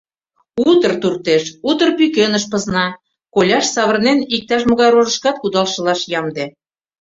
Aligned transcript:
Утыр 0.69 0.93
туртеш, 1.01 1.43
утыр 1.69 1.89
пӱкеныш 1.97 2.43
пызна, 2.51 2.85
коляш 3.33 3.65
савырнен, 3.75 4.19
иктаж-могай 4.35 4.89
рожышкат 4.95 5.35
кудал 5.39 5.67
шылаш 5.73 6.01
ямде. 6.19 6.45